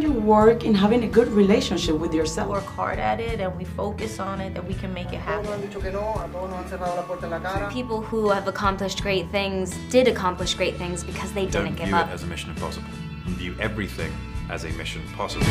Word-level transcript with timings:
don't 0.00 0.14
you 0.14 0.20
work 0.20 0.62
in 0.64 0.74
having 0.74 1.04
a 1.04 1.06
good 1.06 1.28
relationship 1.28 1.96
with 1.96 2.12
yourself? 2.12 2.50
Work 2.50 2.64
hard 2.64 2.98
at 2.98 3.18
it 3.18 3.40
and 3.40 3.56
we 3.56 3.64
focus 3.64 4.20
on 4.20 4.42
it, 4.42 4.52
that 4.52 4.66
we 4.66 4.74
can 4.74 4.92
make 4.92 5.10
it 5.12 5.20
happen. 5.20 5.62
People 7.72 8.02
who 8.02 8.28
have 8.28 8.46
accomplished 8.46 9.02
great 9.02 9.30
things 9.30 9.74
did 9.88 10.06
accomplish 10.06 10.52
great 10.54 10.76
things 10.76 11.02
because 11.02 11.32
they 11.32 11.46
Don't 11.46 11.64
didn't 11.64 11.78
give 11.78 11.86
view 11.86 11.96
up. 11.96 12.08
it 12.08 12.12
as 12.12 12.24
a 12.24 12.26
mission 12.26 12.50
impossible. 12.50 12.88
View 13.38 13.56
everything 13.58 14.12
as 14.50 14.64
a 14.64 14.70
mission 14.72 15.02
possible. 15.14 15.46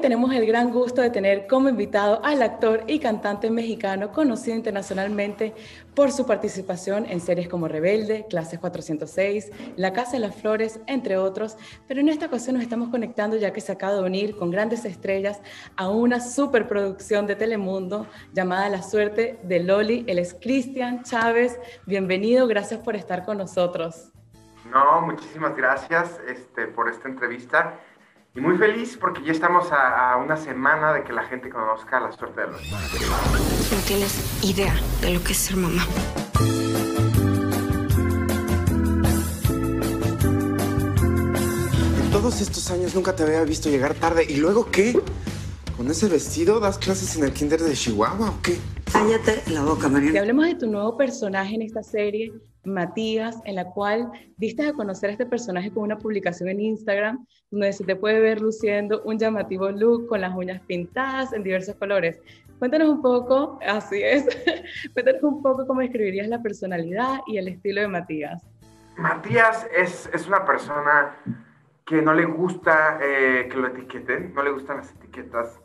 Tenemos 0.00 0.32
el 0.32 0.46
gran 0.46 0.70
gusto 0.70 1.02
de 1.02 1.10
tener 1.10 1.46
como 1.46 1.68
invitado 1.68 2.24
al 2.24 2.42
actor 2.42 2.84
y 2.86 2.98
cantante 2.98 3.50
mexicano 3.50 4.12
conocido 4.12 4.56
internacionalmente 4.56 5.54
por 5.94 6.10
su 6.10 6.26
participación 6.26 7.04
en 7.06 7.20
series 7.20 7.48
como 7.48 7.68
Rebelde, 7.68 8.26
Clases 8.30 8.58
406, 8.58 9.50
La 9.76 9.92
Casa 9.92 10.12
de 10.12 10.20
las 10.20 10.34
Flores, 10.34 10.80
entre 10.86 11.18
otros. 11.18 11.56
Pero 11.86 12.00
en 12.00 12.08
esta 12.08 12.26
ocasión 12.26 12.54
nos 12.54 12.62
estamos 12.62 12.88
conectando 12.88 13.36
ya 13.36 13.52
que 13.52 13.60
se 13.60 13.72
acaba 13.72 13.94
de 13.94 14.02
unir 14.02 14.36
con 14.36 14.50
grandes 14.50 14.84
estrellas 14.84 15.40
a 15.76 15.90
una 15.90 16.20
superproducción 16.20 17.26
de 17.26 17.36
Telemundo 17.36 18.06
llamada 18.32 18.68
La 18.70 18.82
Suerte 18.82 19.38
de 19.42 19.60
Loli. 19.60 20.04
Él 20.08 20.18
es 20.18 20.34
Cristian 20.34 21.02
Chávez. 21.02 21.58
Bienvenido, 21.86 22.46
gracias 22.46 22.80
por 22.80 22.96
estar 22.96 23.24
con 23.24 23.36
nosotros. 23.36 24.12
No, 24.70 25.02
muchísimas 25.02 25.56
gracias 25.56 26.20
este, 26.26 26.68
por 26.68 26.88
esta 26.88 27.08
entrevista. 27.08 27.78
Y 28.34 28.40
muy 28.40 28.56
feliz 28.58 28.96
porque 29.00 29.22
ya 29.24 29.32
estamos 29.32 29.72
a, 29.72 30.12
a 30.12 30.16
una 30.16 30.36
semana 30.36 30.92
de 30.92 31.02
que 31.02 31.12
la 31.12 31.24
gente 31.24 31.50
conozca 31.50 31.98
la 31.98 32.12
suerte 32.12 32.42
de 32.42 32.46
los. 32.48 32.70
No 32.70 33.78
tienes 33.86 34.44
idea 34.44 34.74
de 35.00 35.14
lo 35.14 35.22
que 35.24 35.32
es 35.32 35.38
ser 35.38 35.56
mamá. 35.56 35.84
En 42.02 42.10
todos 42.10 42.40
estos 42.40 42.70
años 42.70 42.94
nunca 42.94 43.14
te 43.14 43.22
había 43.22 43.42
visto 43.44 43.68
llegar 43.68 43.94
tarde. 43.94 44.24
¿Y 44.28 44.36
luego 44.36 44.70
qué? 44.70 44.98
¿Con 45.76 45.90
ese 45.90 46.08
vestido 46.08 46.60
das 46.60 46.78
clases 46.78 47.16
en 47.16 47.24
el 47.24 47.32
kinder 47.32 47.60
de 47.60 47.72
Chihuahua 47.74 48.30
o 48.30 48.42
qué? 48.42 48.58
Cállate 48.92 49.42
la 49.50 49.62
boca, 49.62 49.86
Si 49.86 49.92
Mariana. 49.92 50.20
hablemos 50.20 50.46
de 50.46 50.54
tu 50.56 50.66
nuevo 50.66 50.96
personaje 50.96 51.54
en 51.54 51.62
esta 51.62 51.82
serie, 51.82 52.32
Matías, 52.64 53.40
en 53.44 53.56
la 53.56 53.64
cual 53.64 54.10
diste 54.36 54.66
a 54.66 54.72
conocer 54.72 55.10
a 55.10 55.12
este 55.12 55.26
personaje 55.26 55.72
con 55.72 55.82
una 55.82 55.98
publicación 55.98 56.48
en 56.48 56.60
Instagram, 56.60 57.26
donde 57.50 57.72
se 57.72 57.84
te 57.84 57.96
puede 57.96 58.20
ver 58.20 58.40
luciendo 58.40 59.02
un 59.04 59.18
llamativo 59.18 59.70
look 59.70 60.06
con 60.06 60.20
las 60.20 60.34
uñas 60.34 60.60
pintadas 60.66 61.32
en 61.32 61.42
diversos 61.42 61.76
colores. 61.76 62.20
Cuéntanos 62.58 62.88
un 62.88 63.00
poco, 63.00 63.58
así 63.66 64.02
es, 64.02 64.26
cuéntanos 64.92 65.22
un 65.22 65.42
poco 65.42 65.66
cómo 65.66 65.80
describirías 65.80 66.28
la 66.28 66.42
personalidad 66.42 67.20
y 67.26 67.38
el 67.38 67.48
estilo 67.48 67.80
de 67.80 67.88
Matías. 67.88 68.46
Matías 68.96 69.66
es, 69.74 70.10
es 70.12 70.26
una 70.26 70.44
persona 70.44 71.16
que 71.86 72.02
no 72.02 72.14
le 72.14 72.24
gusta 72.24 72.98
eh, 73.02 73.48
que 73.50 73.56
lo 73.56 73.66
etiqueten, 73.66 74.32
no 74.32 74.42
le 74.42 74.52
gustan 74.52 74.76
las 74.76 74.92
etiquetas. 74.92 75.60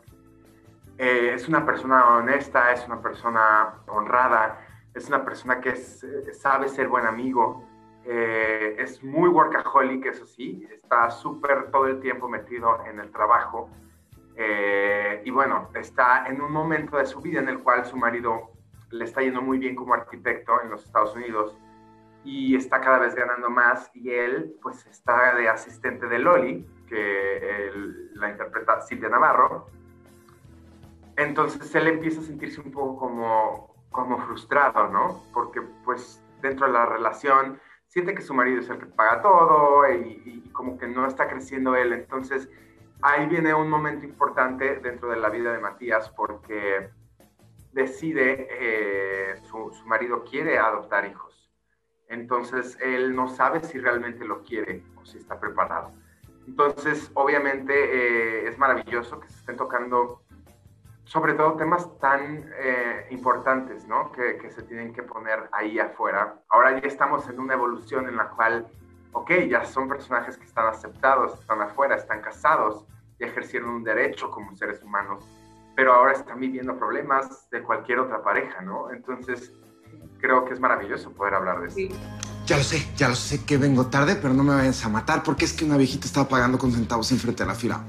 Eh, 0.97 1.33
es 1.35 1.47
una 1.47 1.65
persona 1.65 2.15
honesta, 2.15 2.71
es 2.71 2.83
una 2.87 3.01
persona 3.01 3.75
honrada, 3.87 4.64
es 4.95 5.09
una 5.09 5.23
persona 5.23 5.59
que 5.59 5.71
eh, 5.71 6.33
sabe 6.33 6.69
ser 6.69 6.87
buen 6.87 7.05
amigo, 7.05 7.63
eh, 8.05 8.75
es 8.79 9.03
muy 9.03 9.29
workaholic, 9.29 10.05
eso 10.05 10.25
sí, 10.25 10.65
está 10.71 11.11
súper 11.11 11.69
todo 11.69 11.87
el 11.87 11.99
tiempo 11.99 12.29
metido 12.29 12.83
en 12.85 12.99
el 12.99 13.11
trabajo. 13.11 13.69
Eh, 14.37 15.21
y 15.25 15.31
bueno, 15.31 15.69
está 15.75 16.25
en 16.27 16.41
un 16.41 16.51
momento 16.51 16.97
de 16.97 17.05
su 17.05 17.21
vida 17.21 17.39
en 17.39 17.49
el 17.49 17.59
cual 17.59 17.85
su 17.85 17.97
marido 17.97 18.51
le 18.91 19.03
está 19.03 19.21
yendo 19.21 19.41
muy 19.41 19.57
bien 19.57 19.75
como 19.75 19.93
arquitecto 19.93 20.61
en 20.61 20.69
los 20.69 20.85
Estados 20.85 21.15
Unidos 21.15 21.57
y 22.23 22.55
está 22.55 22.79
cada 22.79 22.99
vez 22.99 23.15
ganando 23.15 23.49
más 23.49 23.91
y 23.93 24.09
él 24.11 24.55
pues 24.61 24.85
está 24.87 25.35
de 25.35 25.49
asistente 25.49 26.07
de 26.07 26.19
Loli, 26.19 26.65
que 26.87 27.71
la 28.13 28.29
interpreta 28.29 28.81
Silvia 28.81 29.09
Navarro. 29.09 29.67
Entonces 31.17 31.73
él 31.75 31.87
empieza 31.87 32.21
a 32.21 32.23
sentirse 32.23 32.61
un 32.61 32.71
poco 32.71 32.97
como, 32.97 33.74
como 33.95 34.19
frustrado, 34.25 34.89
¿no? 34.89 35.23
Porque 35.33 35.61
pues 35.85 36.21
dentro 36.41 36.67
de 36.67 36.73
la 36.73 36.85
relación 36.85 37.59
siente 37.87 38.13
que 38.13 38.21
su 38.21 38.33
marido 38.33 38.59
es 38.59 38.69
el 38.69 38.77
que 38.77 38.87
paga 38.87 39.21
todo 39.21 39.89
y, 39.89 40.43
como 40.51 40.77
que 40.77 40.87
no 40.87 41.07
está 41.07 41.27
creciendo 41.27 41.75
él. 41.75 41.93
Entonces 41.93 42.49
ahí 43.01 43.25
viene 43.27 43.53
un 43.53 43.69
momento 43.69 44.05
importante 44.05 44.77
dentro 44.77 45.09
de 45.09 45.17
la 45.17 45.29
vida 45.29 45.53
de 45.53 45.59
Matías 45.59 46.09
porque 46.09 46.89
decide, 47.71 48.47
eh, 48.51 49.41
su, 49.43 49.71
su 49.73 49.85
marido 49.85 50.23
quiere 50.23 50.57
adoptar 50.57 51.05
hijos. 51.05 51.49
Entonces 52.09 52.77
él 52.81 53.15
no 53.15 53.27
sabe 53.27 53.63
si 53.63 53.79
realmente 53.79 54.25
lo 54.25 54.43
quiere 54.43 54.83
o 55.01 55.05
si 55.05 55.17
está 55.17 55.39
preparado. 55.39 55.91
Entonces, 56.47 57.11
obviamente, 57.15 57.73
eh, 57.73 58.47
es 58.47 58.57
maravilloso 58.57 59.19
que 59.19 59.27
se 59.29 59.39
estén 59.39 59.57
tocando 59.57 60.21
sobre 61.05 61.33
todo 61.33 61.53
temas 61.53 61.97
tan 61.99 62.49
eh, 62.57 63.07
importantes, 63.11 63.87
¿no? 63.87 64.11
Que, 64.11 64.37
que, 64.37 64.51
se 64.51 64.63
tienen 64.63 64.93
que 64.93 65.03
poner 65.03 65.47
ahí 65.51 65.79
afuera. 65.79 66.41
Ahora 66.49 66.79
ya 66.79 66.87
estamos 66.87 67.29
en 67.29 67.39
una 67.39 67.53
evolución 67.53 68.07
en 68.07 68.17
la 68.17 68.29
cual, 68.29 68.67
ok, 69.13 69.31
ya 69.47 69.63
son 69.65 69.87
personajes 69.87 70.37
que 70.37 70.45
están 70.45 70.67
aceptados, 70.67 71.39
están 71.39 71.61
afuera, 71.61 71.95
están 71.95 72.21
casados 72.21 72.85
y 73.19 73.23
ejercieron 73.23 73.69
un 73.69 73.83
derecho 73.83 74.31
como 74.31 74.55
seres 74.55 74.81
humanos, 74.83 75.27
pero 75.75 75.93
ahora 75.93 76.13
están 76.13 76.39
viviendo 76.39 76.77
problemas 76.77 77.49
de 77.51 77.61
cualquier 77.61 77.99
otra 77.99 78.23
pareja, 78.23 78.61
¿no? 78.61 78.91
Entonces, 78.91 79.53
creo 80.19 80.43
que 80.45 80.53
es 80.53 80.59
maravilloso 80.59 81.13
poder 81.13 81.35
hablar 81.35 81.61
de 81.61 81.67
eso. 81.67 81.75
Sí. 81.75 81.89
Ya 82.47 82.57
lo 82.57 82.63
sé, 82.63 82.77
ya 82.95 83.09
lo 83.09 83.15
sé 83.15 83.43
que 83.43 83.57
vengo 83.57 83.87
tarde, 83.87 84.15
pero 84.21 84.31
no 84.31 84.43
me 84.43 84.53
vayas 84.53 84.85
a 84.85 84.89
matar 84.89 85.23
porque 85.23 85.45
es 85.45 85.53
que 85.53 85.65
una 85.65 85.77
viejita 85.77 86.05
estaba 86.05 86.27
pagando 86.27 86.59
con 86.59 86.71
centavos 86.71 87.11
enfrente 87.11 87.41
de 87.41 87.47
la 87.47 87.55
fila. 87.55 87.83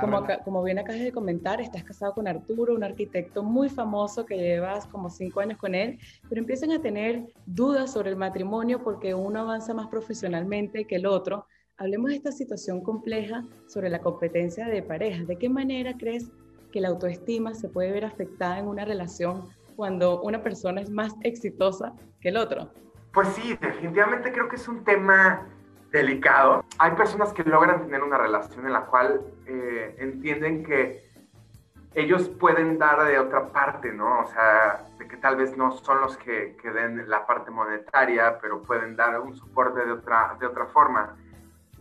Como, 0.00 0.16
acá, 0.16 0.40
como 0.42 0.64
bien 0.64 0.80
acabas 0.80 1.00
de 1.00 1.12
comentar, 1.12 1.60
estás 1.60 1.84
casado 1.84 2.12
con 2.14 2.26
Arturo, 2.26 2.74
un 2.74 2.82
arquitecto 2.82 3.44
muy 3.44 3.68
famoso 3.68 4.26
que 4.26 4.36
llevas 4.36 4.86
como 4.86 5.10
cinco 5.10 5.38
años 5.38 5.58
con 5.58 5.76
él, 5.76 6.00
pero 6.28 6.40
empiezan 6.40 6.72
a 6.72 6.82
tener 6.82 7.32
dudas 7.46 7.92
sobre 7.92 8.10
el 8.10 8.16
matrimonio 8.16 8.82
porque 8.82 9.14
uno 9.14 9.42
avanza 9.42 9.74
más 9.74 9.86
profesionalmente 9.86 10.86
que 10.86 10.96
el 10.96 11.06
otro. 11.06 11.46
Hablemos 11.76 12.10
de 12.10 12.16
esta 12.16 12.32
situación 12.32 12.82
compleja 12.82 13.44
sobre 13.68 13.90
la 13.90 14.00
competencia 14.00 14.66
de 14.66 14.82
parejas. 14.82 15.28
¿De 15.28 15.36
qué 15.36 15.48
manera 15.48 15.96
crees 15.96 16.32
que 16.72 16.80
la 16.80 16.88
autoestima 16.88 17.54
se 17.54 17.68
puede 17.68 17.92
ver 17.92 18.04
afectada 18.04 18.58
en 18.58 18.66
una 18.66 18.84
relación 18.84 19.44
cuando 19.76 20.20
una 20.22 20.42
persona 20.42 20.80
es 20.80 20.90
más 20.90 21.12
exitosa 21.22 21.94
que 22.20 22.30
el 22.30 22.36
otro? 22.36 22.72
Pues 23.12 23.28
sí, 23.28 23.56
definitivamente 23.60 24.32
creo 24.32 24.48
que 24.48 24.56
es 24.56 24.68
un 24.68 24.84
tema 24.84 25.46
delicado. 25.90 26.64
Hay 26.78 26.92
personas 26.92 27.32
que 27.32 27.42
logran 27.42 27.82
tener 27.82 28.02
una 28.02 28.18
relación 28.18 28.66
en 28.66 28.72
la 28.72 28.82
cual 28.82 29.20
eh, 29.46 29.96
entienden 29.98 30.64
que 30.64 31.10
ellos 31.94 32.28
pueden 32.28 32.78
dar 32.78 33.04
de 33.04 33.18
otra 33.18 33.48
parte, 33.48 33.92
¿no? 33.92 34.20
O 34.20 34.26
sea, 34.28 34.86
de 34.96 35.08
que 35.08 35.16
tal 35.16 35.36
vez 35.36 35.56
no 35.56 35.72
son 35.72 36.00
los 36.00 36.16
que, 36.18 36.56
den 36.62 37.08
la 37.10 37.26
parte 37.26 37.50
monetaria, 37.50 38.38
pero 38.40 38.62
pueden 38.62 38.94
dar 38.94 39.18
un 39.20 39.34
soporte 39.34 39.84
de 39.84 39.92
otra, 39.92 40.36
de 40.38 40.46
otra 40.46 40.66
forma. 40.66 41.16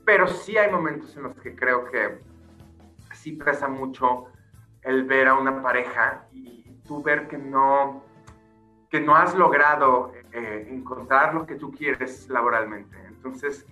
Pero 0.04 0.28
sí 0.28 0.58
hay 0.58 0.72
momentos 0.72 1.16
en 1.16 1.24
los 1.24 1.36
que 1.36 1.56
creo 1.56 1.86
que 1.86 2.20
sí 3.14 3.34
pesa 3.34 3.68
mucho 3.68 4.26
el 4.82 5.04
ver 5.04 5.28
a 5.28 5.36
una 5.36 5.62
pareja 5.62 6.26
y 6.32 6.82
tú 6.88 7.04
ver 7.04 7.28
que 7.28 7.38
no, 7.38 8.04
que 8.90 9.00
no 9.00 9.16
has 9.16 9.36
logrado 9.36 10.12
eh, 10.32 10.68
encontrar 10.72 11.34
lo 11.34 11.46
que 11.46 11.56
tú 11.56 11.72
quieres 11.72 12.30
laboralmente. 12.30 12.96
Entonces, 13.08 13.66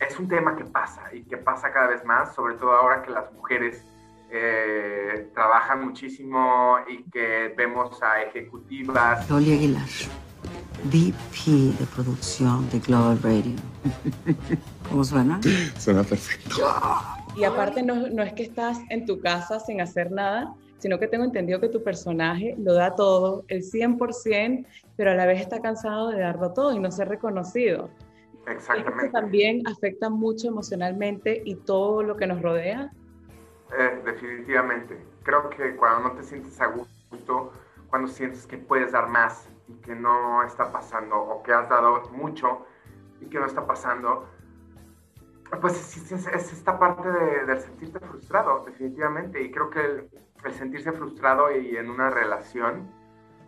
es 0.00 0.18
un 0.18 0.28
tema 0.28 0.56
que 0.56 0.64
pasa 0.64 1.14
y 1.14 1.22
que 1.22 1.36
pasa 1.36 1.72
cada 1.72 1.88
vez 1.88 2.04
más, 2.04 2.34
sobre 2.34 2.54
todo 2.54 2.72
ahora 2.72 3.02
que 3.02 3.10
las 3.10 3.32
mujeres 3.32 3.84
eh, 4.30 5.28
trabajan 5.34 5.84
muchísimo 5.84 6.78
y 6.88 7.02
que 7.10 7.52
vemos 7.56 8.02
a 8.02 8.22
ejecutivas. 8.22 9.28
Loli 9.28 9.52
Aguilar, 9.52 9.88
VP 10.84 11.76
de 11.78 11.86
producción 11.94 12.68
de 12.70 12.78
Global 12.80 13.18
Radio. 13.22 13.56
¿Cómo 14.88 15.04
suena? 15.04 15.40
Suena 15.78 16.02
perfecto. 16.02 16.56
Y 17.36 17.44
aparte 17.44 17.82
no, 17.82 18.08
no 18.08 18.22
es 18.22 18.32
que 18.32 18.42
estás 18.42 18.78
en 18.88 19.04
tu 19.06 19.20
casa 19.20 19.60
sin 19.60 19.80
hacer 19.80 20.10
nada, 20.10 20.54
sino 20.80 20.98
que 20.98 21.06
tengo 21.06 21.24
entendido 21.24 21.60
que 21.60 21.68
tu 21.68 21.84
personaje 21.84 22.56
lo 22.58 22.72
da 22.72 22.96
todo, 22.96 23.44
el 23.48 23.62
100%, 23.62 24.66
pero 24.96 25.10
a 25.10 25.14
la 25.14 25.26
vez 25.26 25.40
está 25.40 25.60
cansado 25.60 26.08
de 26.08 26.20
darlo 26.20 26.52
todo 26.52 26.72
y 26.72 26.78
no 26.78 26.90
ser 26.90 27.08
reconocido. 27.08 27.90
Exactamente. 28.46 29.06
¿Esto 29.06 29.20
también 29.20 29.62
afecta 29.68 30.08
mucho 30.08 30.48
emocionalmente 30.48 31.42
y 31.44 31.54
todo 31.54 32.02
lo 32.02 32.16
que 32.16 32.26
nos 32.26 32.40
rodea? 32.40 32.90
Eh, 33.78 34.02
definitivamente. 34.04 34.98
Creo 35.22 35.50
que 35.50 35.76
cuando 35.76 36.08
no 36.08 36.14
te 36.14 36.22
sientes 36.22 36.58
a 36.60 36.66
gusto, 36.66 37.52
cuando 37.88 38.08
sientes 38.08 38.46
que 38.46 38.56
puedes 38.56 38.92
dar 38.92 39.08
más 39.08 39.48
y 39.68 39.74
que 39.74 39.94
no 39.94 40.42
está 40.44 40.72
pasando, 40.72 41.16
o 41.16 41.42
que 41.42 41.52
has 41.52 41.68
dado 41.68 42.02
mucho 42.12 42.64
y 43.20 43.26
que 43.26 43.38
no 43.38 43.44
está 43.44 43.66
pasando, 43.66 44.26
pues 45.60 45.96
es, 45.96 46.10
es, 46.10 46.26
es 46.26 46.52
esta 46.54 46.78
parte 46.78 47.06
de, 47.06 47.44
del 47.44 47.60
sentirte 47.60 48.00
frustrado, 48.00 48.64
definitivamente. 48.64 49.42
Y 49.42 49.50
creo 49.50 49.68
que 49.68 49.80
el, 49.80 50.10
el 50.44 50.54
sentirse 50.54 50.92
frustrado 50.92 51.50
y 51.54 51.76
en 51.76 51.90
una 51.90 52.10
relación 52.10 52.88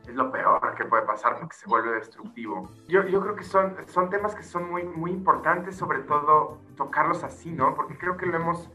es 0.07 0.15
lo 0.15 0.33
peor 0.33 0.75
que 0.77 0.85
puede 0.85 1.05
pasar 1.05 1.39
porque 1.39 1.55
se 1.55 1.67
vuelve 1.67 1.93
destructivo. 1.93 2.69
Yo, 2.89 3.07
yo 3.07 3.21
creo 3.21 3.37
que 3.37 3.45
son, 3.45 3.77
son 3.89 4.11
temas 4.11 4.35
que 4.35 4.43
son 4.43 4.71
muy, 4.71 4.83
muy 4.83 5.11
importantes, 5.13 5.77
sobre 5.77 6.01
todo 6.01 6.59
tocarlos 6.77 7.23
así, 7.23 7.51
¿no? 7.53 7.75
Porque 7.75 7.97
creo 7.97 8.17
que 8.17 8.27
lo 8.27 8.37
hemos, 8.37 8.69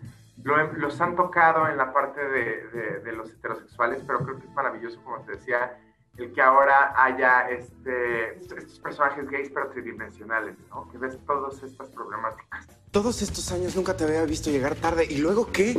los 0.44 1.02
han 1.02 1.16
tocado 1.16 1.68
en 1.68 1.78
la 1.78 1.92
parte 1.92 2.22
de, 2.24 3.02
de, 3.04 3.12
los 3.12 3.32
heterosexuales, 3.32 4.04
pero 4.08 4.20
creo 4.20 4.40
que 4.40 4.46
es 4.46 4.54
maravilloso, 4.54 5.02
como 5.04 5.20
te 5.22 5.34
decía, 5.34 5.78
el 6.18 6.34
que 6.34 6.42
ahora 6.42 6.94
haya 6.96 7.50
este, 7.50 8.38
estos 8.38 8.80
personajes 8.80 9.30
gays 9.30 9.52
pero 9.54 9.70
tridimensionales, 9.70 10.56
¿no? 10.70 10.90
Que 10.90 10.98
ves 10.98 11.18
todas 11.26 11.62
estas 11.62 11.90
problemáticas. 11.90 12.68
Todos 12.92 13.22
estos 13.22 13.52
años 13.52 13.76
nunca 13.76 13.96
te 13.96 14.06
había 14.06 14.24
visto 14.24 14.50
llegar 14.50 14.76
tarde. 14.76 15.06
¿Y 15.08 15.18
luego 15.18 15.52
qué? 15.52 15.76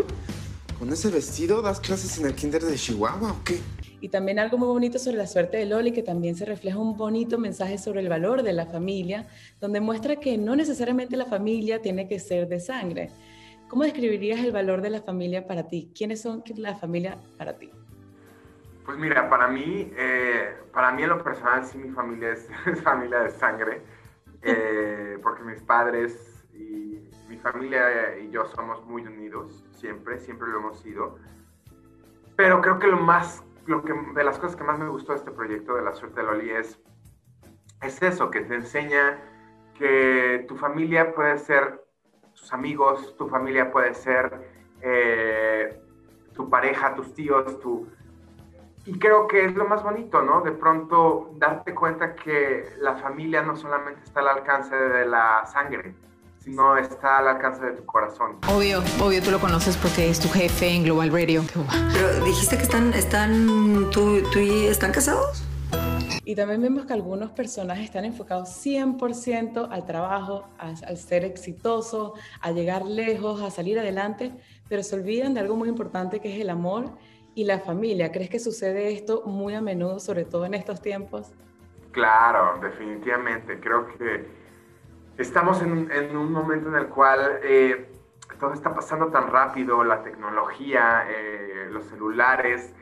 ¿Con 0.78 0.92
ese 0.92 1.10
vestido 1.10 1.60
das 1.60 1.80
clases 1.80 2.20
en 2.20 2.26
el 2.26 2.36
kinder 2.36 2.62
de 2.62 2.76
Chihuahua 2.76 3.32
o 3.32 3.44
qué? 3.44 3.58
Y 4.00 4.10
también 4.10 4.38
algo 4.38 4.58
muy 4.58 4.68
bonito 4.68 5.00
sobre 5.00 5.16
la 5.16 5.26
suerte 5.26 5.56
de 5.56 5.66
Loli, 5.66 5.90
que 5.90 6.04
también 6.04 6.36
se 6.36 6.44
refleja 6.44 6.78
un 6.78 6.96
bonito 6.96 7.36
mensaje 7.36 7.78
sobre 7.78 8.00
el 8.00 8.08
valor 8.08 8.44
de 8.44 8.52
la 8.52 8.64
familia, 8.64 9.26
donde 9.60 9.80
muestra 9.80 10.16
que 10.16 10.38
no 10.38 10.54
necesariamente 10.54 11.16
la 11.16 11.26
familia 11.26 11.82
tiene 11.82 12.06
que 12.06 12.20
ser 12.20 12.46
de 12.46 12.60
sangre. 12.60 13.10
¿Cómo 13.66 13.82
describirías 13.82 14.38
el 14.38 14.52
valor 14.52 14.80
de 14.80 14.90
la 14.90 15.02
familia 15.02 15.48
para 15.48 15.66
ti? 15.66 15.90
¿Quiénes 15.96 16.22
son 16.22 16.44
la 16.54 16.76
familia 16.76 17.18
para 17.36 17.58
ti? 17.58 17.72
Pues 18.86 18.96
mira, 18.98 19.28
para 19.28 19.48
mí, 19.48 19.92
eh, 19.96 20.58
para 20.72 20.92
mí 20.92 21.02
en 21.02 21.08
lo 21.08 21.24
personal 21.24 21.66
sí 21.66 21.76
mi 21.76 21.90
familia 21.90 22.34
es, 22.34 22.48
familia 22.84 23.24
de 23.24 23.30
sangre, 23.32 23.82
eh, 24.42 25.18
porque 25.24 25.42
mis 25.42 25.60
padres 25.60 26.44
y 26.54 26.97
mi 27.28 27.36
familia 27.36 28.18
y 28.18 28.30
yo 28.30 28.46
somos 28.46 28.84
muy 28.86 29.06
unidos, 29.06 29.64
siempre, 29.72 30.18
siempre 30.18 30.48
lo 30.48 30.58
hemos 30.58 30.80
sido. 30.80 31.18
Pero 32.36 32.60
creo 32.60 32.78
que 32.78 32.86
lo 32.86 32.98
más, 32.98 33.44
lo 33.66 33.82
que, 33.82 33.92
de 34.14 34.24
las 34.24 34.38
cosas 34.38 34.56
que 34.56 34.64
más 34.64 34.78
me 34.78 34.88
gustó 34.88 35.12
de 35.12 35.18
este 35.18 35.30
proyecto 35.30 35.74
de 35.74 35.82
la 35.82 35.94
suerte 35.94 36.20
de 36.20 36.26
Loli 36.26 36.50
es, 36.50 36.80
es 37.82 38.02
eso, 38.02 38.30
que 38.30 38.40
te 38.40 38.54
enseña 38.54 39.18
que 39.74 40.44
tu 40.48 40.56
familia 40.56 41.14
puede 41.14 41.38
ser 41.38 41.84
tus 42.34 42.52
amigos, 42.52 43.16
tu 43.16 43.28
familia 43.28 43.70
puede 43.70 43.94
ser 43.94 44.50
eh, 44.80 45.80
tu 46.34 46.48
pareja, 46.48 46.94
tus 46.94 47.14
tíos, 47.14 47.60
tu 47.60 47.86
y 48.88 48.98
creo 48.98 49.28
que 49.28 49.44
es 49.44 49.54
lo 49.54 49.66
más 49.66 49.82
bonito, 49.82 50.22
¿no? 50.22 50.40
De 50.40 50.52
pronto 50.52 51.32
darte 51.36 51.74
cuenta 51.74 52.14
que 52.14 52.70
la 52.78 52.96
familia 52.96 53.42
no 53.42 53.54
solamente 53.54 54.02
está 54.02 54.20
al 54.20 54.28
alcance 54.28 54.74
de 54.74 55.04
la 55.04 55.44
sangre, 55.44 55.94
sino 56.48 56.78
está 56.78 57.18
al 57.18 57.28
alcance 57.28 57.62
de 57.62 57.72
tu 57.72 57.84
corazón. 57.84 58.38
Obvio, 58.48 58.82
obvio, 59.00 59.22
tú 59.22 59.30
lo 59.30 59.38
conoces 59.38 59.76
porque 59.76 60.08
es 60.08 60.18
tu 60.18 60.28
jefe 60.30 60.68
en 60.68 60.84
Global 60.84 61.12
Radio. 61.12 61.42
Pero 61.92 62.24
dijiste 62.24 62.56
que 62.56 62.62
están, 62.62 62.94
están, 62.94 63.90
tú, 63.90 64.22
tú 64.32 64.38
y 64.38 64.66
están 64.66 64.92
casados. 64.92 65.44
Y 66.24 66.34
también 66.34 66.62
vemos 66.62 66.86
que 66.86 66.94
algunos 66.94 67.30
personajes 67.32 67.84
están 67.84 68.06
enfocados 68.06 68.48
100% 68.64 69.68
al 69.70 69.84
trabajo, 69.84 70.48
al 70.58 70.96
ser 70.96 71.24
exitoso, 71.24 72.14
a 72.40 72.50
llegar 72.50 72.84
lejos, 72.84 73.42
a 73.42 73.50
salir 73.50 73.78
adelante, 73.78 74.32
pero 74.68 74.82
se 74.82 74.96
olvidan 74.96 75.34
de 75.34 75.40
algo 75.40 75.54
muy 75.54 75.68
importante 75.68 76.20
que 76.20 76.34
es 76.34 76.40
el 76.40 76.48
amor 76.48 76.90
y 77.34 77.44
la 77.44 77.60
familia. 77.60 78.10
¿Crees 78.10 78.30
que 78.30 78.38
sucede 78.38 78.92
esto 78.92 79.22
muy 79.26 79.54
a 79.54 79.60
menudo, 79.60 80.00
sobre 80.00 80.24
todo 80.24 80.46
en 80.46 80.54
estos 80.54 80.80
tiempos? 80.80 81.32
Claro, 81.92 82.58
definitivamente. 82.60 83.58
Creo 83.60 83.86
que 83.96 84.37
estamos 85.18 85.60
en, 85.62 86.16
un 86.16 86.32
momento 86.32 86.68
en 86.68 86.76
el 86.76 86.88
cual 86.88 87.40
eh, 87.42 87.90
todo 88.38 88.52
está 88.52 88.74
pasando 88.74 89.08
tan 89.08 89.30
rápido, 89.30 89.82
la 89.84 90.02
tecnología, 90.02 91.04
eh, 91.08 91.68
los 91.70 91.84
celulares, 91.86 92.72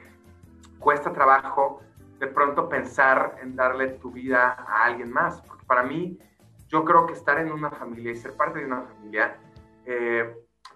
cuesta 0.79 1.13
trabajo 1.13 1.81
de 2.19 2.27
pronto 2.27 2.69
pensar 2.69 3.39
en 3.43 3.57
darle 3.57 3.89
tu 3.89 4.11
vida 4.11 4.53
a 4.69 4.85
alguien 4.85 5.11
más. 5.11 5.41
Porque 5.43 5.65
para 5.65 5.83
mí, 5.83 6.19
yo 6.69 6.85
creo 6.85 7.07
que 7.07 7.15
estar 7.15 7.39
en 7.39 7.51
una 7.51 7.71
familia 7.71 8.13
y 8.13 8.17
ser 8.17 8.37
parte 8.37 8.59
de 8.61 8.67
una 8.67 8.83
familia, 8.83 9.39
eh, 9.87 10.35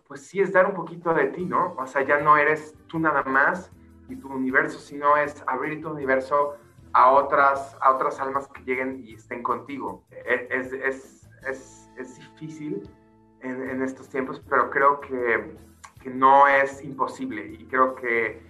pues 0.08 0.26
sí 0.26 0.40
es 0.40 0.52
dar 0.52 0.66
un 0.66 0.74
poquito 0.74 1.12
de 1.12 1.26
ti, 1.26 1.44
¿no? 1.44 1.74
O 1.78 1.86
sea, 1.86 2.02
ya 2.02 2.18
no 2.18 2.36
eres 2.36 2.74
tú 2.86 2.98
nada 2.98 3.22
más 3.24 3.70
y 4.08 4.16
tu 4.16 4.28
universo, 4.28 4.78
sino 4.78 5.16
es 5.16 5.44
abrir 5.46 5.80
tu 5.80 5.90
universo 5.90 6.56
a 6.92 7.10
otras, 7.12 7.76
a 7.80 7.92
otras 7.92 8.18
almas 8.18 8.48
que 8.48 8.62
lleguen 8.64 9.04
y 9.04 9.14
estén 9.14 9.42
contigo. 9.42 10.04
E, 10.10 10.48
es, 10.50 10.72
es, 10.72 11.19
es, 11.48 11.90
es 11.96 12.16
difícil 12.16 12.88
en, 13.40 13.68
en, 13.68 13.82
estos 13.82 14.08
tiempos, 14.08 14.42
pero 14.48 14.70
creo 14.70 15.00
que, 15.00 15.56
que, 16.02 16.10
no 16.10 16.46
es 16.46 16.82
imposible 16.82 17.46
y 17.46 17.66
creo 17.66 17.94
que 17.94 18.42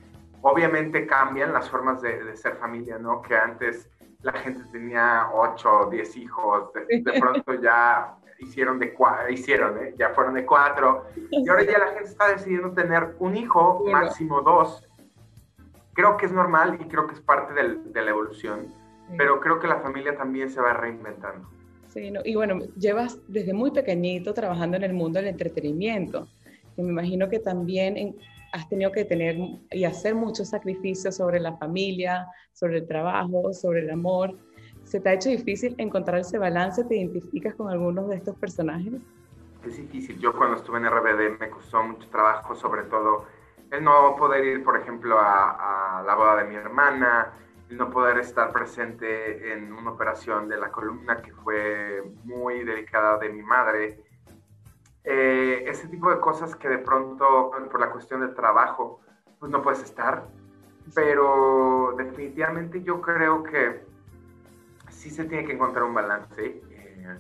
obviamente 0.43 1.07
cambian 1.07 1.53
las 1.53 1.71
formas 1.71 2.01
de, 2.03 2.25
de 2.25 2.37
ser 2.37 2.57
familia, 2.57 2.99
¿no? 2.99 3.23
Que 3.23 3.37
antes 3.37 3.89
la 4.23 4.33
gente 4.33 4.63
tenía 4.73 5.31
8 5.33 5.81
o 5.81 5.91
10 5.91 6.17
hijos, 6.17 6.73
de, 6.73 7.01
de 7.01 7.21
pronto 7.21 7.55
ya 7.55 8.17
hicieron 8.41 8.79
de 8.79 8.93
cuatro, 8.93 9.31
hicieron, 9.31 9.79
¿eh? 9.79 9.95
ya 9.99 10.11
fueron 10.11 10.35
de 10.35 10.45
cuatro, 10.45 11.07
y 11.31 11.49
ahora 11.49 11.63
ya 11.63 11.79
la 11.79 11.89
gente 11.89 12.05
está 12.05 12.29
decidiendo 12.29 12.73
tener 12.73 13.15
un 13.19 13.37
hijo, 13.37 13.85
máximo 13.91 14.41
dos. 14.41 14.87
Creo 15.93 16.17
que 16.17 16.27
es 16.27 16.33
normal 16.33 16.79
y 16.81 16.85
creo 16.89 17.07
que 17.07 17.15
es 17.15 17.21
parte 17.21 17.53
del, 17.53 17.93
de 17.93 18.03
la 18.03 18.11
evolución, 18.11 18.73
pero 19.19 19.41
creo 19.41 19.59
que 19.59 19.67
la 19.67 19.81
familia 19.81 20.17
también 20.17 20.51
se 20.51 20.61
va 20.61 20.73
reinventando. 20.73 21.49
Sí, 21.91 22.13
y 22.25 22.35
bueno, 22.35 22.61
llevas 22.77 23.19
desde 23.29 23.53
muy 23.53 23.73
pequeñito 23.73 24.33
trabajando 24.33 24.77
en 24.77 24.85
el 24.85 24.93
mundo 24.93 25.19
del 25.19 25.29
entretenimiento, 25.29 26.29
y 26.77 26.83
me 26.83 26.91
imagino 26.91 27.29
que 27.29 27.41
también 27.41 28.17
has 28.53 28.69
tenido 28.69 28.91
que 28.93 29.05
tener 29.05 29.37
y 29.71 29.85
hacer 29.85 30.15
muchos 30.15 30.49
sacrificios 30.49 31.17
sobre 31.17 31.41
la 31.41 31.57
familia, 31.57 32.27
sobre 32.53 32.79
el 32.79 32.87
trabajo, 32.87 33.53
sobre 33.53 33.81
el 33.81 33.91
amor. 33.91 34.37
¿Se 34.85 35.01
te 35.01 35.09
ha 35.09 35.13
hecho 35.15 35.29
difícil 35.29 35.75
encontrar 35.79 36.21
ese 36.21 36.39
balance? 36.39 36.85
¿Te 36.85 36.97
identificas 36.97 37.55
con 37.55 37.71
algunos 37.71 38.09
de 38.09 38.17
estos 38.17 38.37
personajes? 38.37 38.95
Es 39.67 39.77
difícil. 39.77 40.19
Yo 40.19 40.33
cuando 40.37 40.57
estuve 40.57 40.79
en 40.79 40.87
RBD 40.87 41.39
me 41.39 41.51
costó 41.51 41.83
mucho 41.83 42.09
trabajo, 42.09 42.55
sobre 42.55 42.85
todo 42.85 43.27
el 43.71 43.85
no 43.85 44.17
poder 44.17 44.45
ir, 44.45 44.65
por 44.65 44.77
ejemplo, 44.77 45.17
a, 45.21 46.03
la 46.05 46.15
boda 46.15 46.37
de 46.37 46.45
mi 46.45 46.57
hermana, 46.57 47.33
no 47.71 47.91
poder 47.91 48.19
estar 48.19 48.53
presente 48.53 49.53
en 49.53 49.73
una 49.73 49.93
operación 49.93 50.49
de 50.49 50.57
la 50.57 50.71
columna 50.71 51.23
que 51.23 51.33
fue 51.33 52.03
muy 52.25 52.65
delicada 52.65 53.19
de 53.19 53.29
mi 53.29 53.43
madre. 53.43 54.03
Eh, 55.05 55.65
ese 55.67 55.89
tipo 55.89 56.11
de 56.11 56.21
cosas 56.21 56.57
que 56.57 56.69
de 56.69 56.79
pronto, 56.79 57.53
por 57.71 57.81
la 57.81 57.91
cuestión 57.91 58.21
del 58.21 58.35
trabajo, 58.35 59.01
pues 59.39 59.51
no 59.51 59.63
puedes 59.63 59.83
estar. 59.83 60.27
Pero 60.95 61.95
definitivamente 61.97 62.83
yo 62.83 63.01
creo 63.01 63.43
que 63.45 63.85
sí 64.89 65.11
se 65.11 65.25
tiene 65.25 65.45
que 65.45 65.53
encontrar 65.53 65.85
un 65.85 65.95
balance, 65.95 66.63
eh, 66.71 67.19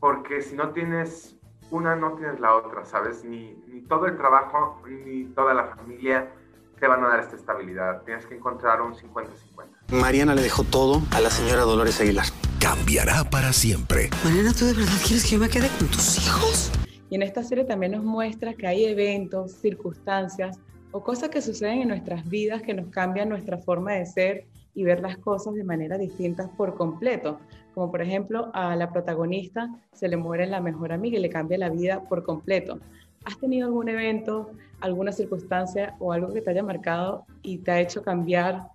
porque 0.00 0.40
si 0.40 0.56
no 0.56 0.70
tienes 0.70 1.36
una, 1.70 1.94
no 1.94 2.14
tienes 2.14 2.40
la 2.40 2.54
otra, 2.54 2.84
¿sabes? 2.84 3.24
Ni, 3.24 3.52
ni 3.68 3.82
todo 3.82 4.06
el 4.06 4.16
trabajo, 4.16 4.82
ni 4.88 5.26
toda 5.26 5.52
la 5.52 5.64
familia 5.66 6.30
te 6.78 6.88
van 6.88 7.04
a 7.04 7.08
dar 7.08 7.20
esta 7.20 7.36
estabilidad. 7.36 8.02
Tienes 8.02 8.26
que 8.26 8.36
encontrar 8.36 8.80
un 8.80 8.94
50-50. 8.94 9.73
Mariana 9.90 10.34
le 10.34 10.42
dejó 10.42 10.64
todo 10.64 11.02
a 11.10 11.20
la 11.20 11.30
señora 11.30 11.62
Dolores 11.62 12.00
Aguilar. 12.00 12.26
Cambiará 12.58 13.24
para 13.24 13.52
siempre. 13.52 14.10
Mariana, 14.24 14.52
¿tú 14.52 14.64
de 14.64 14.72
verdad 14.72 14.94
quieres 15.06 15.24
que 15.24 15.32
yo 15.32 15.38
me 15.38 15.48
quede 15.48 15.68
con 15.78 15.88
tus 15.88 16.18
hijos? 16.18 16.70
Y 17.10 17.14
en 17.16 17.22
esta 17.22 17.42
serie 17.42 17.64
también 17.64 17.92
nos 17.92 18.02
muestra 18.02 18.54
que 18.54 18.66
hay 18.66 18.84
eventos, 18.86 19.52
circunstancias 19.52 20.58
o 20.90 21.02
cosas 21.02 21.28
que 21.28 21.42
suceden 21.42 21.82
en 21.82 21.88
nuestras 21.88 22.28
vidas 22.28 22.62
que 22.62 22.72
nos 22.72 22.88
cambian 22.88 23.28
nuestra 23.28 23.58
forma 23.58 23.92
de 23.92 24.06
ser 24.06 24.46
y 24.74 24.84
ver 24.84 25.00
las 25.00 25.18
cosas 25.18 25.54
de 25.54 25.64
manera 25.64 25.98
distinta 25.98 26.48
por 26.56 26.74
completo. 26.74 27.38
Como 27.74 27.90
por 27.90 28.00
ejemplo 28.00 28.50
a 28.54 28.74
la 28.76 28.90
protagonista 28.90 29.68
se 29.92 30.08
le 30.08 30.16
muere 30.16 30.46
la 30.46 30.60
mejor 30.60 30.92
amiga 30.92 31.18
y 31.18 31.22
le 31.22 31.30
cambia 31.30 31.58
la 31.58 31.68
vida 31.68 32.02
por 32.08 32.24
completo. 32.24 32.78
¿Has 33.24 33.38
tenido 33.38 33.66
algún 33.66 33.88
evento, 33.88 34.50
alguna 34.80 35.12
circunstancia 35.12 35.96
o 35.98 36.12
algo 36.12 36.32
que 36.32 36.40
te 36.40 36.50
haya 36.50 36.62
marcado 36.62 37.26
y 37.42 37.58
te 37.58 37.70
ha 37.70 37.80
hecho 37.80 38.02
cambiar 38.02 38.68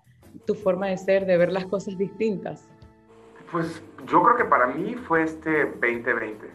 tu 0.45 0.55
forma 0.55 0.87
de 0.87 0.97
ser, 0.97 1.25
de 1.25 1.37
ver 1.37 1.51
las 1.51 1.65
cosas 1.65 1.97
distintas? 1.97 2.67
Pues 3.51 3.81
yo 4.05 4.21
creo 4.23 4.37
que 4.37 4.45
para 4.45 4.67
mí 4.67 4.95
fue 4.95 5.23
este 5.23 5.65
2020. 5.65 6.49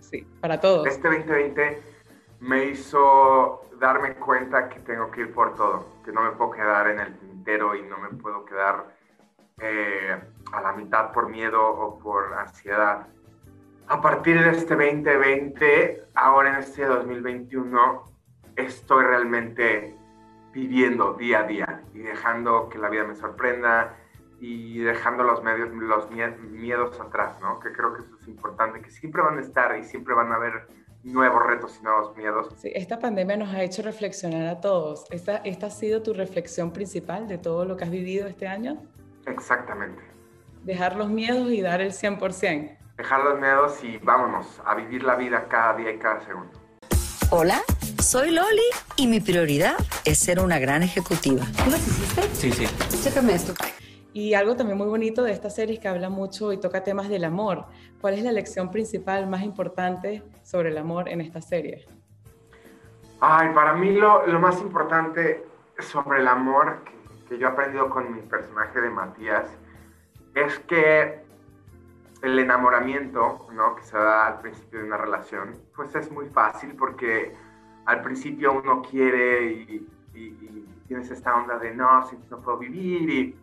Sí, 0.00 0.26
para 0.40 0.60
todos. 0.60 0.86
Este 0.86 1.08
2020 1.08 1.82
me 2.40 2.66
hizo 2.66 3.62
darme 3.80 4.14
cuenta 4.14 4.68
que 4.68 4.80
tengo 4.80 5.10
que 5.10 5.22
ir 5.22 5.32
por 5.32 5.54
todo, 5.54 5.86
que 6.04 6.12
no 6.12 6.22
me 6.22 6.30
puedo 6.32 6.52
quedar 6.52 6.88
en 6.88 7.00
el 7.00 7.14
y 7.48 7.82
no 7.82 7.96
me 7.98 8.10
puedo 8.10 8.44
quedar 8.44 8.94
eh, 9.58 10.20
a 10.52 10.60
la 10.60 10.72
mitad 10.72 11.12
por 11.12 11.30
miedo 11.30 11.66
o 11.66 11.98
por 11.98 12.34
ansiedad. 12.34 13.06
A 13.88 14.00
partir 14.02 14.38
de 14.38 14.50
este 14.50 14.74
2020, 14.76 16.04
ahora 16.14 16.50
en 16.50 16.56
este 16.56 16.84
2021, 16.84 18.04
estoy 18.56 19.04
realmente 19.04 19.96
viviendo 20.52 21.14
día 21.14 21.40
a 21.40 21.42
día 21.44 21.82
y 21.94 21.98
dejando 21.98 22.68
que 22.68 22.78
la 22.78 22.88
vida 22.88 23.04
me 23.04 23.14
sorprenda 23.14 23.96
y 24.40 24.78
dejando 24.78 25.24
los, 25.24 25.42
medios, 25.42 25.70
los 25.72 26.10
miedos 26.10 27.00
atrás, 27.00 27.40
¿no? 27.40 27.58
Que 27.58 27.72
creo 27.72 27.94
que 27.94 28.02
eso 28.02 28.16
es 28.20 28.28
importante, 28.28 28.80
que 28.80 28.90
siempre 28.90 29.22
van 29.22 29.38
a 29.38 29.40
estar 29.40 29.76
y 29.76 29.84
siempre 29.84 30.14
van 30.14 30.32
a 30.32 30.36
haber 30.36 30.68
nuevos 31.02 31.44
retos 31.46 31.78
y 31.80 31.84
nuevos 31.84 32.16
miedos. 32.16 32.54
Sí, 32.56 32.70
esta 32.74 32.98
pandemia 32.98 33.36
nos 33.36 33.52
ha 33.52 33.62
hecho 33.62 33.82
reflexionar 33.82 34.46
a 34.46 34.60
todos. 34.60 35.06
¿Esta, 35.10 35.38
¿Esta 35.38 35.66
ha 35.66 35.70
sido 35.70 36.02
tu 36.02 36.12
reflexión 36.12 36.72
principal 36.72 37.26
de 37.26 37.38
todo 37.38 37.64
lo 37.64 37.76
que 37.76 37.84
has 37.84 37.90
vivido 37.90 38.26
este 38.26 38.46
año? 38.46 38.82
Exactamente. 39.26 40.02
Dejar 40.64 40.96
los 40.96 41.08
miedos 41.08 41.50
y 41.50 41.60
dar 41.60 41.80
el 41.80 41.92
100%. 41.92 42.78
Dejar 42.96 43.24
los 43.24 43.40
miedos 43.40 43.82
y 43.84 43.98
vámonos 43.98 44.60
a 44.64 44.74
vivir 44.74 45.04
la 45.04 45.14
vida 45.14 45.46
cada 45.48 45.74
día 45.76 45.92
y 45.92 45.98
cada 45.98 46.20
segundo. 46.20 46.67
Hola, 47.30 47.60
soy 48.00 48.30
Loli 48.30 48.62
y 48.96 49.06
mi 49.06 49.20
prioridad 49.20 49.76
es 50.06 50.18
ser 50.18 50.40
una 50.40 50.58
gran 50.58 50.82
ejecutiva. 50.82 51.44
¿Tú 51.62 51.70
las 51.70 51.86
hiciste? 51.86 52.22
Sí, 52.32 52.50
sí. 52.50 52.66
Chécame 53.02 53.34
esto. 53.34 53.52
Y 54.14 54.32
algo 54.32 54.56
también 54.56 54.78
muy 54.78 54.86
bonito 54.86 55.22
de 55.22 55.32
esta 55.32 55.50
serie 55.50 55.74
es 55.74 55.80
que 55.80 55.88
habla 55.88 56.08
mucho 56.08 56.54
y 56.54 56.56
toca 56.58 56.82
temas 56.84 57.10
del 57.10 57.24
amor. 57.24 57.66
¿Cuál 58.00 58.14
es 58.14 58.22
la 58.22 58.32
lección 58.32 58.70
principal 58.70 59.26
más 59.28 59.42
importante 59.42 60.22
sobre 60.42 60.70
el 60.70 60.78
amor 60.78 61.10
en 61.10 61.20
esta 61.20 61.42
serie? 61.42 61.86
Ay, 63.20 63.50
para 63.52 63.74
mí 63.74 63.92
lo, 63.92 64.26
lo 64.26 64.40
más 64.40 64.58
importante 64.62 65.44
sobre 65.80 66.20
el 66.20 66.28
amor 66.28 66.82
que, 66.82 67.28
que, 67.28 67.38
yo 67.38 67.48
he 67.48 67.50
aprendido 67.50 67.90
con 67.90 68.10
mi 68.10 68.22
personaje 68.22 68.80
de 68.80 68.88
Matías 68.88 69.44
es 70.34 70.58
que 70.60 71.27
el 72.22 72.38
enamoramiento, 72.38 73.46
¿no? 73.52 73.76
Que 73.76 73.82
se 73.82 73.96
da 73.96 74.26
al 74.26 74.40
principio 74.40 74.80
de 74.80 74.86
una 74.86 74.96
relación, 74.96 75.56
pues 75.74 75.94
es 75.94 76.10
muy 76.10 76.28
fácil 76.28 76.74
porque 76.76 77.34
al 77.86 78.02
principio 78.02 78.52
uno 78.52 78.82
quiere 78.82 79.44
y, 79.44 79.88
y, 80.14 80.18
y 80.18 80.82
tienes 80.86 81.10
esta 81.10 81.34
onda 81.36 81.58
de 81.58 81.74
no, 81.74 82.06
si 82.06 82.16
no 82.30 82.40
puedo 82.40 82.58
vivir 82.58 83.10
y, 83.10 83.38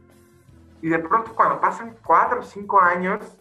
y 0.82 0.90
de 0.90 1.00
pronto 1.00 1.34
cuando 1.34 1.60
pasan 1.60 1.96
cuatro 2.04 2.42
o 2.42 2.44
cinco 2.44 2.82
años, 2.82 3.38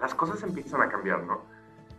las 0.00 0.14
cosas 0.14 0.42
empiezan 0.42 0.82
a 0.82 0.88
cambiar, 0.88 1.22
¿no? 1.22 1.42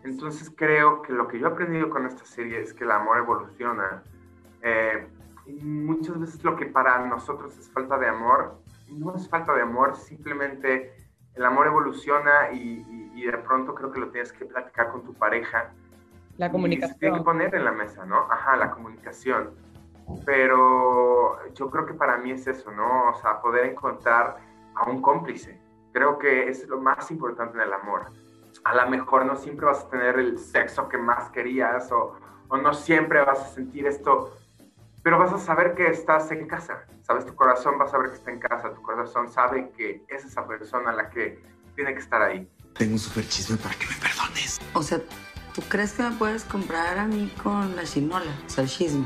Entonces 0.03 0.51
creo 0.55 1.01
que 1.01 1.13
lo 1.13 1.27
que 1.27 1.39
yo 1.39 1.47
he 1.47 1.51
aprendido 1.51 1.89
con 1.89 2.05
esta 2.05 2.25
serie 2.25 2.61
es 2.61 2.73
que 2.73 2.83
el 2.83 2.91
amor 2.91 3.19
evoluciona. 3.19 4.03
Eh, 4.61 5.07
y 5.45 5.53
muchas 5.63 6.19
veces 6.19 6.43
lo 6.43 6.55
que 6.55 6.65
para 6.65 7.05
nosotros 7.05 7.57
es 7.57 7.69
falta 7.69 7.97
de 7.97 8.07
amor, 8.07 8.59
no 8.89 9.15
es 9.15 9.27
falta 9.29 9.53
de 9.53 9.61
amor, 9.61 9.95
simplemente 9.95 10.93
el 11.35 11.45
amor 11.45 11.67
evoluciona 11.67 12.51
y, 12.51 12.57
y, 12.57 13.11
y 13.15 13.25
de 13.25 13.37
pronto 13.37 13.73
creo 13.75 13.91
que 13.91 13.99
lo 13.99 14.09
tienes 14.09 14.31
que 14.33 14.45
platicar 14.45 14.91
con 14.91 15.03
tu 15.03 15.13
pareja. 15.13 15.71
La 16.37 16.51
comunicación. 16.51 16.89
Y 16.89 16.93
se 16.93 16.99
tiene 16.99 17.17
que 17.17 17.23
poner 17.23 17.55
en 17.55 17.65
la 17.65 17.71
mesa, 17.71 18.05
¿no? 18.05 18.27
Ajá, 18.29 18.55
la 18.57 18.71
comunicación. 18.71 19.51
Pero 20.25 21.37
yo 21.53 21.69
creo 21.69 21.85
que 21.85 21.93
para 21.93 22.17
mí 22.17 22.31
es 22.31 22.47
eso, 22.47 22.71
¿no? 22.71 23.09
O 23.09 23.15
sea, 23.15 23.41
poder 23.41 23.65
encontrar 23.65 24.37
a 24.75 24.89
un 24.89 25.01
cómplice. 25.01 25.59
Creo 25.93 26.17
que 26.17 26.49
es 26.49 26.67
lo 26.67 26.79
más 26.79 27.11
importante 27.11 27.57
en 27.57 27.63
el 27.63 27.73
amor 27.73 28.07
a 28.63 28.75
lo 28.75 28.89
mejor 28.89 29.25
no 29.25 29.35
siempre 29.35 29.65
vas 29.65 29.83
a 29.85 29.89
tener 29.89 30.19
el 30.19 30.37
sexo 30.37 30.87
que 30.87 30.97
más 30.97 31.29
querías 31.29 31.91
o, 31.91 32.15
o, 32.47 32.57
no 32.57 32.73
siempre 32.73 33.23
vas 33.23 33.39
a 33.39 33.47
sentir 33.47 33.87
esto, 33.87 34.37
pero 35.03 35.17
vas 35.17 35.33
a 35.33 35.39
saber 35.39 35.73
que 35.73 35.87
estás 35.87 36.31
en 36.31 36.47
casa, 36.47 36.85
sabes, 37.01 37.25
tu 37.25 37.35
corazón 37.35 37.75
va 37.79 37.85
a 37.85 37.87
saber 37.87 38.09
que 38.09 38.15
está 38.15 38.31
en 38.31 38.39
casa, 38.39 38.73
tu 38.73 38.81
corazón 38.81 39.31
sabe 39.31 39.71
que 39.75 40.03
es 40.07 40.25
esa 40.25 40.47
persona 40.47 40.91
la 40.91 41.09
que 41.09 41.41
tiene 41.75 41.93
que 41.93 41.99
estar 41.99 42.21
ahí. 42.21 42.47
Tengo 42.77 42.93
un 42.93 42.99
super 42.99 43.27
chisme 43.27 43.57
para 43.57 43.73
que 43.75 43.85
me 43.87 43.95
perdones. 43.95 44.59
O 44.73 44.83
sea, 44.83 44.99
¿tú 45.53 45.61
crees 45.69 45.93
que 45.93 46.03
me 46.03 46.11
puedes 46.11 46.43
comprar 46.43 46.99
a 46.99 47.07
mí 47.07 47.31
con 47.41 47.75
la 47.75 47.83
chinola, 47.83 48.31
o 48.45 48.49
sea, 48.49 48.63
el 48.63 48.69
chisme? 48.69 49.05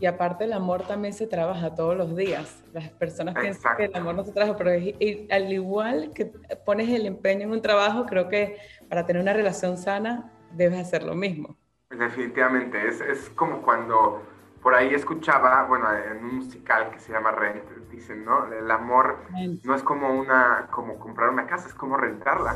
Y 0.00 0.06
aparte 0.06 0.44
el 0.44 0.52
amor 0.52 0.84
también 0.84 1.14
se 1.14 1.28
trabaja 1.28 1.76
todos 1.76 1.96
los 1.96 2.16
días. 2.16 2.64
Las 2.72 2.90
personas 2.90 3.36
Exacto. 3.36 3.42
piensan 3.42 3.76
que 3.76 3.84
el 3.84 3.94
amor 3.94 4.16
no 4.16 4.24
se 4.24 4.32
trabaja, 4.32 4.56
pero 4.56 4.70
es, 4.70 4.94
y, 4.98 5.28
al 5.30 5.52
igual 5.52 6.10
que 6.12 6.26
pones 6.64 6.88
el 6.88 7.06
empeño 7.06 7.42
en 7.44 7.52
un 7.52 7.62
trabajo, 7.62 8.06
creo 8.06 8.28
que 8.28 8.56
para 8.88 9.06
tener 9.06 9.22
una 9.22 9.32
relación 9.32 9.78
sana 9.78 10.32
debes 10.50 10.80
hacer 10.80 11.04
lo 11.04 11.14
mismo. 11.14 11.56
Definitivamente, 11.90 12.88
es, 12.88 13.00
es 13.00 13.30
como 13.30 13.62
cuando 13.62 14.22
por 14.62 14.74
ahí 14.74 14.94
escuchaba, 14.94 15.64
bueno, 15.64 15.86
en 15.92 16.24
un 16.24 16.36
musical 16.36 16.90
que 16.90 17.00
se 17.00 17.12
llama 17.12 17.32
Rent, 17.32 17.64
dicen, 17.90 18.24
¿no? 18.24 18.46
El 18.52 18.70
amor 18.70 19.18
no 19.64 19.74
es 19.74 19.82
como 19.82 20.14
una, 20.14 20.68
como 20.70 20.98
comprar 20.98 21.30
una 21.30 21.46
casa, 21.46 21.68
es 21.68 21.74
como 21.74 21.96
rentarla. 21.96 22.54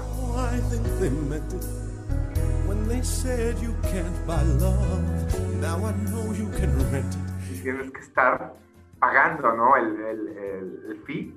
When 2.67 2.89
they 2.89 3.03
said 3.03 3.57
you 3.59 3.75
can't 3.83 4.27
buy 4.27 4.43
love, 4.59 5.61
now 5.61 5.79
I 5.89 5.93
know 6.11 6.33
you 6.33 6.51
can 6.59 6.73
rent 6.91 7.15
it 7.15 7.63
tienes 7.67 7.91
que 7.91 8.01
estar 8.01 8.53
pagando, 9.01 9.53
¿no? 9.53 9.77
El, 9.77 10.01
el, 10.01 10.29
el, 10.29 10.81
el 10.91 10.97
fee. 11.05 11.35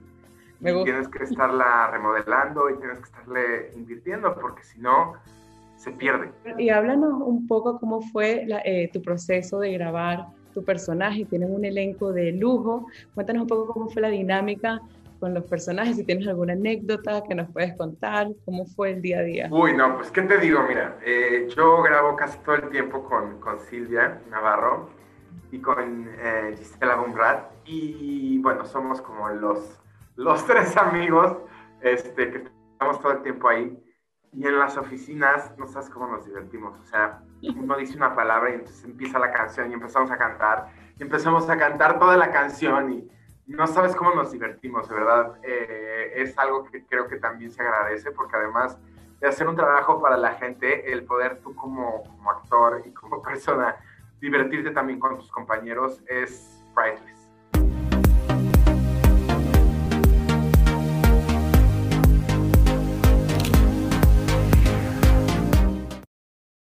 Me 0.59 0.71
y 0.71 0.83
tienes 0.83 1.07
que 1.07 1.23
estarla 1.23 1.89
remodelando 1.91 2.69
y 2.69 2.77
tienes 2.77 2.97
que 2.97 3.03
estarle 3.05 3.71
invirtiendo 3.75 4.35
porque 4.35 4.63
si 4.63 4.79
no, 4.79 5.13
se 5.77 5.91
pierde. 5.91 6.31
Y 6.57 6.69
háblanos 6.69 7.13
un 7.21 7.47
poco 7.47 7.79
cómo 7.79 8.01
fue 8.01 8.43
la, 8.45 8.59
eh, 8.65 8.89
tu 8.93 9.01
proceso 9.01 9.59
de 9.59 9.71
grabar 9.73 10.27
tu 10.53 10.63
personaje. 10.63 11.25
Tienen 11.25 11.53
un 11.53 11.65
elenco 11.65 12.13
de 12.13 12.31
lujo. 12.31 12.87
Cuéntanos 13.13 13.43
un 13.43 13.47
poco 13.47 13.73
cómo 13.73 13.89
fue 13.89 14.01
la 14.01 14.09
dinámica 14.09 14.81
con 15.19 15.33
los 15.33 15.43
personajes, 15.43 15.97
si 15.97 16.05
tienes 16.05 16.25
alguna 16.29 16.53
anécdota 16.53 17.21
que 17.27 17.35
nos 17.35 17.51
puedes 17.51 17.75
contar, 17.75 18.29
cómo 18.45 18.65
fue 18.65 18.91
el 18.91 19.01
día 19.01 19.19
a 19.19 19.23
día. 19.23 19.49
Uy, 19.51 19.75
no, 19.75 19.97
pues 19.97 20.11
qué 20.11 20.21
te 20.21 20.37
digo, 20.37 20.63
mira, 20.65 20.97
eh, 21.05 21.45
yo 21.53 21.81
grabo 21.81 22.15
casi 22.15 22.37
todo 22.39 22.55
el 22.55 22.69
tiempo 22.69 23.03
con, 23.03 23.37
con 23.41 23.59
Silvia 23.59 24.21
Navarro, 24.31 24.87
y 25.51 25.59
con 25.59 26.09
eh, 26.19 26.55
Gisela 26.57 26.95
Bumrat. 26.95 27.51
Y 27.65 28.39
bueno, 28.39 28.65
somos 28.65 29.01
como 29.01 29.29
los, 29.29 29.79
los 30.15 30.45
tres 30.47 30.75
amigos 30.77 31.37
este, 31.81 32.31
que 32.31 32.43
estamos 32.73 32.99
todo 33.01 33.13
el 33.13 33.21
tiempo 33.21 33.49
ahí. 33.49 33.77
Y 34.31 34.45
en 34.45 34.59
las 34.59 34.77
oficinas, 34.77 35.57
no 35.57 35.67
sabes 35.67 35.89
cómo 35.89 36.07
nos 36.07 36.25
divertimos. 36.25 36.79
O 36.79 36.83
sea, 36.83 37.23
uno 37.41 37.77
dice 37.77 37.95
una 37.95 38.15
palabra 38.15 38.51
y 38.51 38.55
entonces 38.55 38.83
empieza 38.83 39.19
la 39.19 39.31
canción 39.31 39.71
y 39.71 39.73
empezamos 39.73 40.11
a 40.11 40.17
cantar. 40.17 40.67
Y 40.97 41.03
empezamos 41.03 41.49
a 41.49 41.57
cantar 41.57 41.99
toda 41.99 42.17
la 42.17 42.31
canción 42.31 42.91
y 42.91 43.09
no 43.47 43.65
sabes 43.67 43.95
cómo 43.95 44.13
nos 44.13 44.31
divertimos, 44.31 44.87
de 44.89 44.95
verdad. 44.95 45.39
Eh, 45.43 46.13
es 46.15 46.37
algo 46.37 46.65
que 46.65 46.85
creo 46.85 47.07
que 47.07 47.17
también 47.17 47.51
se 47.51 47.61
agradece 47.61 48.11
porque 48.11 48.35
además 48.35 48.77
de 49.19 49.27
hacer 49.27 49.47
un 49.47 49.55
trabajo 49.55 50.01
para 50.01 50.17
la 50.17 50.33
gente, 50.33 50.91
el 50.91 51.03
poder 51.03 51.39
tú 51.41 51.55
como, 51.55 52.03
como 52.03 52.31
actor 52.31 52.83
y 52.85 52.91
como 52.91 53.21
persona 53.23 53.75
divertirte 54.19 54.71
también 54.71 54.99
con 54.99 55.17
tus 55.17 55.31
compañeros 55.31 56.01
es 56.07 56.63
priceless. 56.75 57.18